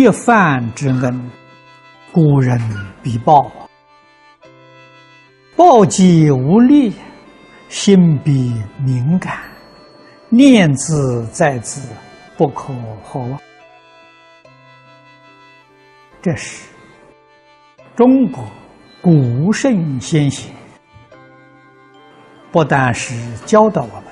[0.00, 1.30] 一饭之恩，
[2.10, 2.58] 故人
[3.02, 3.52] 必报。
[5.54, 6.94] 报己无力，
[7.68, 9.38] 心必敏感，
[10.30, 11.86] 念兹在兹，
[12.38, 13.38] 不可或忘。
[16.22, 16.66] 这是
[17.94, 18.42] 中国
[19.02, 20.50] 古圣先贤，
[22.50, 24.04] 不但是教导我们，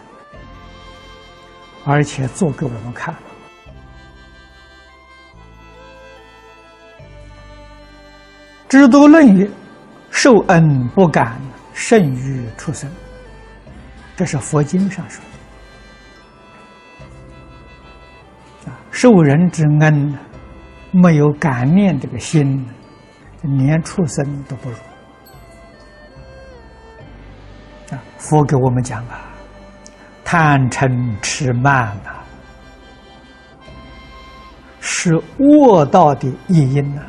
[1.87, 3.15] 而且做给我们看。
[8.69, 9.51] 《知多论》曰
[10.11, 11.41] ：“受恩不敢，
[11.73, 12.91] 甚于畜生。”
[14.15, 15.25] 这是佛经上说
[18.67, 18.71] 的。
[18.71, 20.19] 啊，受人之恩，
[20.91, 22.67] 没有感念这个心，
[23.41, 24.77] 连畜生都不如。
[27.91, 29.21] 啊，佛给我们讲啊，
[30.25, 32.11] 贪嗔痴慢呐，
[34.79, 37.01] 是恶道的业因呐。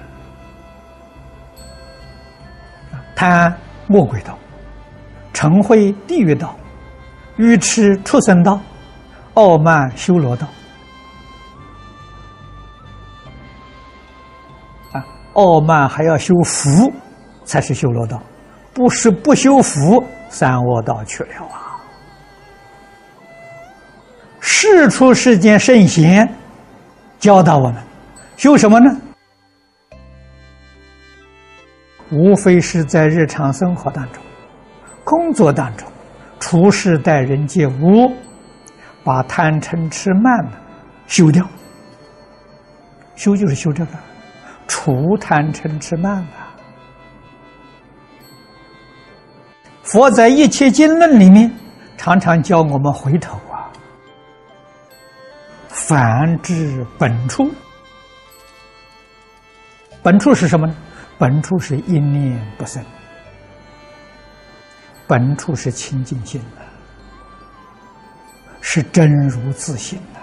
[3.19, 3.53] 贪
[3.85, 4.39] 魔鬼道，
[5.33, 6.55] 嗔恚地狱道，
[7.35, 8.57] 愚痴畜生道，
[9.33, 10.47] 傲慢修罗道。
[14.93, 15.03] 啊，
[15.33, 16.89] 傲慢还要修福，
[17.43, 18.23] 才是修罗道，
[18.73, 21.75] 不是不修福，三恶道去了啊！
[24.39, 26.25] 世出世间圣贤
[27.19, 27.83] 教导我们，
[28.37, 28.89] 修什么呢？
[32.11, 34.23] 无非是在日常生活当中、
[35.03, 35.87] 工作当中、
[36.39, 38.11] 处事待人接物，
[39.03, 40.57] 把贪嗔痴慢的
[41.07, 41.47] 修掉。
[43.15, 43.91] 修就是修这个，
[44.67, 46.49] 除贪嗔痴慢啊。
[49.83, 51.51] 佛在一切经论里面
[51.97, 53.69] 常常教我们回头啊，
[55.67, 57.49] 反至本处。
[60.01, 60.75] 本处是什么呢？
[61.19, 62.81] 本处是一念不生，
[65.05, 66.61] 本处是清净心的，
[68.61, 70.19] 是真如自性的。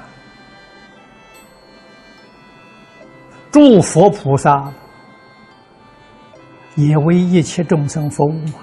[3.52, 4.72] 诸佛菩萨
[6.76, 8.54] 也为一切众生服务嘛，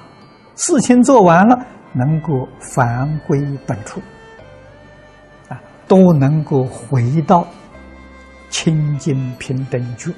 [0.56, 1.56] 事情做完了，
[1.92, 4.02] 能够返归本处，
[5.50, 7.48] 啊，都能够回到
[8.50, 10.12] 清净平等觉。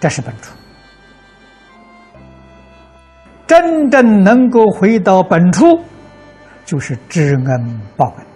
[0.00, 0.54] 这是本初，
[3.48, 5.82] 真正能够回到本初，
[6.64, 8.26] 就是知恩报恩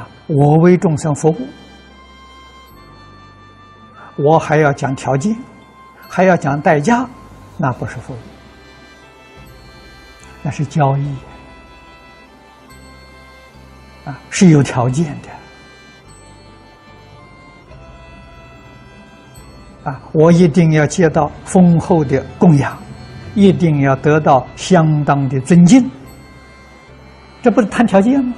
[0.00, 0.08] 啊！
[0.26, 1.48] 我为众生服务，
[4.16, 5.36] 我还要讲条件，
[6.08, 7.06] 还要讲代价，
[7.58, 8.18] 那不是服务，
[10.42, 11.14] 那是交易
[14.06, 15.28] 啊，是有条件的。
[20.12, 22.76] 我一定要接到丰厚的供养，
[23.34, 25.90] 一定要得到相当的尊敬，
[27.42, 28.34] 这不是谈条件吗？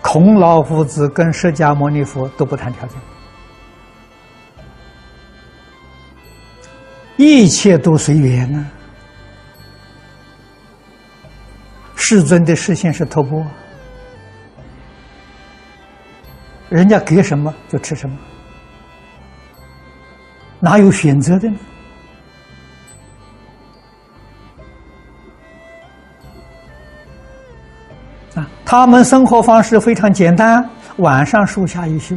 [0.00, 2.98] 孔老夫子跟释迦牟尼佛都不谈条件，
[7.16, 8.70] 一切都随缘呢。
[11.96, 13.44] 世尊的视线是透波。
[16.74, 18.18] 人家给什么就吃什么，
[20.58, 21.56] 哪有选择的呢？
[28.34, 32.16] 啊，他们生活方式非常简单，晚上树下一休，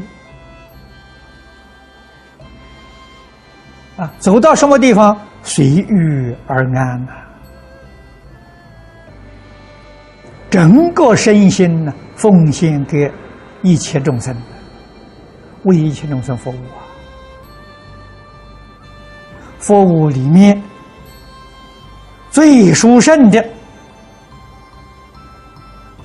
[3.96, 7.12] 啊，走到什么地方随遇而安呐，
[10.50, 13.08] 整个身心呢奉献给。
[13.62, 14.36] 一切众生，
[15.64, 16.86] 为一切众生服务啊！
[19.60, 20.62] 服务里面
[22.30, 23.44] 最殊胜的、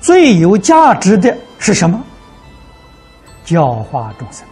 [0.01, 2.01] 最有价值的是什么？
[3.45, 4.45] 教化众生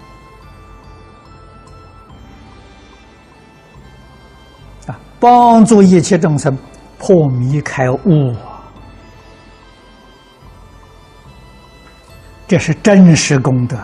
[4.88, 6.58] 啊，帮助一切众生
[7.00, 8.51] 破迷开悟啊。
[12.52, 13.78] 这是真实功德，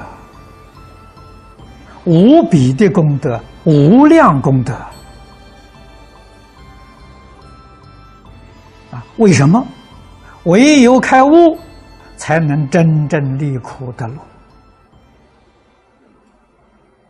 [2.03, 4.73] 无比的功德，无量功德
[8.91, 9.01] 啊！
[9.19, 9.65] 为什么？
[10.43, 11.57] 唯有开悟，
[12.17, 14.15] 才能真正离苦得乐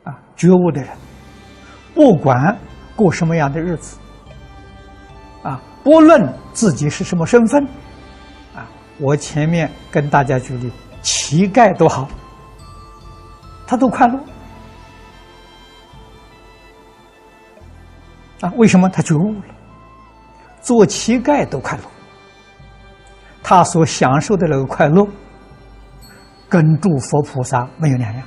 [0.04, 0.14] 啊！
[0.36, 0.92] 觉悟的人，
[1.96, 2.56] 不管
[2.96, 3.98] 过什么样的日子
[5.42, 7.64] 啊，不论自己是什么身份
[8.56, 8.70] 啊，
[9.00, 10.72] 我前面跟大家举例，
[11.28, 12.08] 乞丐都好，
[13.68, 14.18] 他都快乐
[18.40, 18.54] 啊？
[18.56, 19.42] 为什么他觉悟了？
[20.62, 21.84] 做乞丐都快乐，
[23.44, 25.06] 他所享受的那个快乐，
[26.48, 28.24] 跟诸佛菩萨没有两样。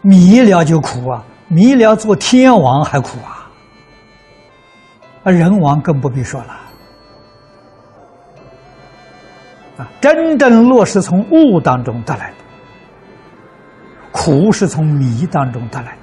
[0.00, 3.50] 迷了就苦啊，迷了做天王还苦啊。
[5.24, 6.56] 啊，人王更不必说了。
[9.80, 12.36] 啊，真正落实从悟当中得来的，
[14.12, 15.96] 苦是从迷当中得来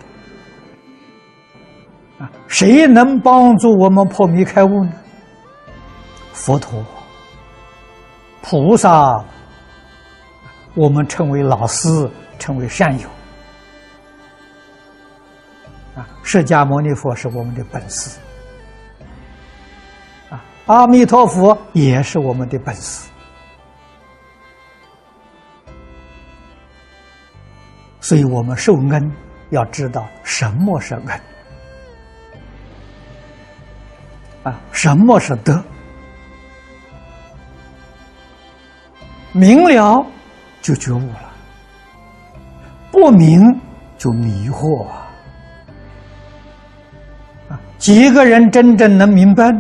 [2.18, 2.26] 的。
[2.26, 4.92] 啊，谁能帮助我们破迷开悟呢？
[6.34, 6.84] 佛陀、
[8.42, 9.24] 菩萨，
[10.74, 12.10] 我们称为老师，
[12.40, 13.08] 称为善友。
[15.96, 18.18] 啊，释迦牟尼佛是我们的本师。
[20.66, 23.10] 阿弥陀佛也是我们的本事，
[28.08, 29.12] 所以我们受恩
[29.50, 31.22] 要知道什么是恩。
[34.44, 35.62] 啊，什么是德，
[39.34, 40.06] 明了
[40.62, 41.34] 就觉悟了，
[42.94, 43.42] 不明
[43.98, 44.88] 就迷惑
[47.50, 49.54] 啊，几个人真正能明白？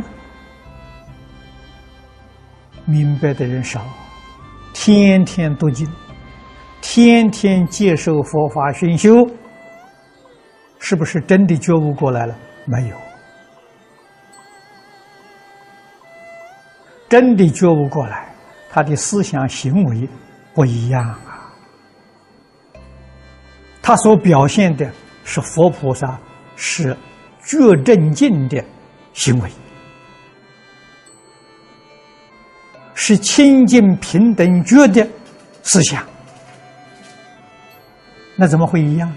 [2.86, 3.82] 明白的人少，
[4.74, 5.86] 天天读经，
[6.90, 9.28] 天天接受佛法熏修，
[10.80, 12.34] 是不是真的觉悟过来了？
[12.64, 12.96] 没有，
[17.10, 18.34] 真的觉悟过来，
[18.70, 20.08] 他的思想行为
[20.54, 21.54] 不一样啊。
[23.82, 24.90] 他所表现的
[25.26, 26.18] 是佛菩萨
[26.56, 26.96] 是
[27.44, 28.64] 觉正净的
[29.14, 29.52] 行为。
[32.94, 35.06] 是清净平等觉的
[35.64, 36.02] 思想，
[38.38, 39.12] 那怎么会一样？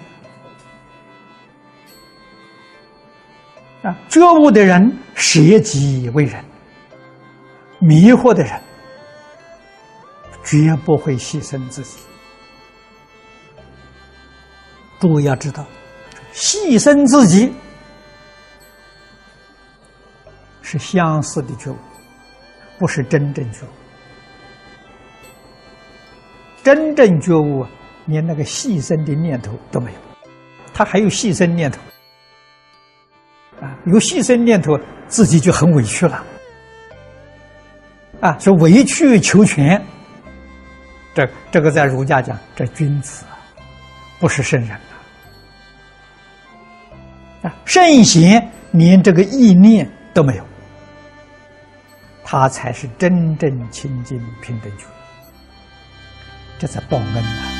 [3.82, 6.44] 啊，觉悟的人舍己为人，
[7.78, 8.60] 迷惑的人
[10.44, 12.00] 绝不会牺牲自己。
[14.98, 15.64] 诸位要知道，
[16.32, 17.52] 牺牲自己
[20.62, 21.76] 是相似的觉悟。
[22.78, 23.68] 不是真正觉悟，
[26.62, 27.66] 真正觉悟
[28.10, 29.98] 连那个牺牲的念头都没有，
[30.74, 31.78] 他还有牺牲念头
[33.60, 33.78] 啊！
[33.86, 36.24] 有牺牲念头，自己就很委屈了
[38.20, 38.36] 啊！
[38.38, 39.80] 说委曲求全，
[41.14, 43.38] 这这个在儒家讲，这君子啊，
[44.18, 44.94] 不是圣人啊！
[47.42, 50.44] 啊，圣贤连这个意念都没有。
[52.22, 54.84] 他才是真正清净平等觉，
[56.60, 57.59] 这才报恩呐！